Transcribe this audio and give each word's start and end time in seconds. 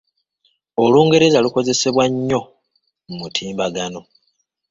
Olungereza 0.83 1.43
lukozesebwa 1.45 2.05
nnyo 2.11 2.41
ku 3.03 3.11
mutimbagano. 3.19 4.01